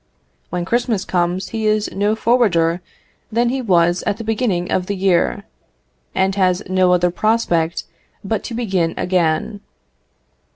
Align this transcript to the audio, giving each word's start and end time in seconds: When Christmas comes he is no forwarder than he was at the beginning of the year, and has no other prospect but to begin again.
When 0.49 0.65
Christmas 0.65 1.05
comes 1.05 1.49
he 1.49 1.67
is 1.67 1.91
no 1.91 2.15
forwarder 2.15 2.81
than 3.31 3.49
he 3.49 3.61
was 3.61 4.01
at 4.07 4.17
the 4.17 4.23
beginning 4.23 4.71
of 4.71 4.87
the 4.87 4.95
year, 4.95 5.43
and 6.15 6.33
has 6.33 6.63
no 6.67 6.91
other 6.91 7.11
prospect 7.11 7.83
but 8.23 8.43
to 8.45 8.55
begin 8.55 8.95
again. 8.97 9.61